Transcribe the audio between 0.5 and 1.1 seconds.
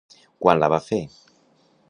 la va fer?